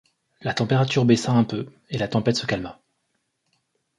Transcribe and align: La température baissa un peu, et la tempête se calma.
La 0.41 0.55
température 0.55 1.05
baissa 1.05 1.31
un 1.31 1.43
peu, 1.43 1.67
et 1.91 1.99
la 1.99 2.07
tempête 2.07 2.35
se 2.35 2.47
calma. 2.47 2.79